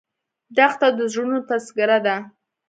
دښته 0.55 0.87
د 0.97 0.99
زړونو 1.11 1.37
تذکره 1.49 1.97
ده. 2.05 2.15